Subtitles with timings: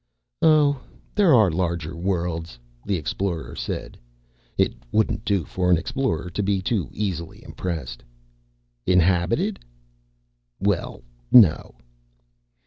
[0.41, 0.81] "Oh,
[1.13, 3.99] there are larger worlds," the Explorer said.
[4.57, 8.01] It wouldn't do for an Explorer to be too easily impressed.
[8.87, 9.59] "Inhabited?"
[10.59, 11.75] "Well, no."